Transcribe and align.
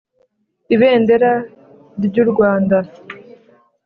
Ibendera 0.75 1.31
ry’urwanda. 2.05 2.77